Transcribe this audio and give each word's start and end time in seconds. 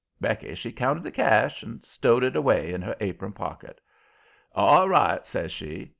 Becky, 0.19 0.55
she 0.55 0.71
counted 0.71 1.03
the 1.03 1.11
cash 1.11 1.61
and 1.61 1.83
stowed 1.83 2.23
it 2.23 2.35
away 2.35 2.73
in 2.73 2.81
her 2.81 2.95
apron 2.99 3.33
pocket. 3.33 3.79
"ALL 4.55 4.89
right," 4.89 5.27
says 5.27 5.51
she. 5.51 5.89